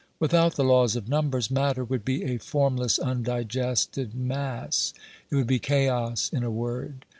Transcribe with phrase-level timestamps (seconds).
[0.19, 4.95] Without the laws of numbers, matter would be a form less, undigested mass;
[5.29, 7.05] it would be chaos, in a word.